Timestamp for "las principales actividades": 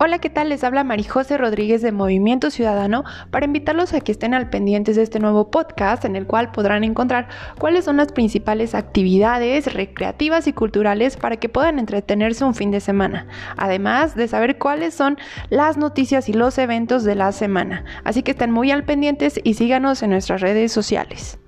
7.96-9.74